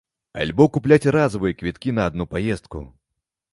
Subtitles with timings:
[0.45, 2.85] Альбо купляць разавыя квіткі на адну паездку.